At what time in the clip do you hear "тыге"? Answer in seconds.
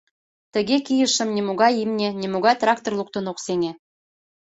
0.53-0.77